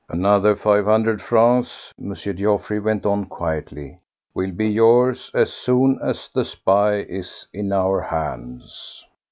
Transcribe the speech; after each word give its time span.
"Another 0.09 0.55
five 0.55 0.85
hundred 0.85 1.21
francs," 1.21 1.93
M. 2.03 2.15
Geoffroy 2.15 2.81
went 2.81 3.05
on 3.05 3.25
quietly, 3.25 3.99
"will 4.33 4.49
be 4.51 4.67
yours 4.67 5.29
as 5.35 5.53
soon 5.53 5.99
as 6.03 6.27
the 6.33 6.43
spy 6.43 6.93
is 7.07 7.45
in 7.53 7.71
our 7.71 8.01
hands." 8.01 9.05